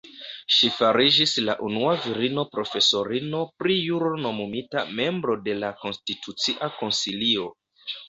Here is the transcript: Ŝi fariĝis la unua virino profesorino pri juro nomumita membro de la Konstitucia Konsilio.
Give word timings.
Ŝi 0.53 0.69
fariĝis 0.77 1.33
la 1.49 1.55
unua 1.67 1.91
virino 2.07 2.47
profesorino 2.55 3.43
pri 3.63 3.77
juro 3.83 4.11
nomumita 4.27 4.87
membro 5.03 5.39
de 5.51 5.59
la 5.63 5.73
Konstitucia 5.87 6.75
Konsilio. 6.83 7.51